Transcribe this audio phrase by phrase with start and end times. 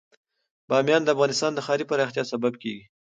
[0.69, 2.85] بامیان د افغانستان د ښاري پراختیا سبب کېږي.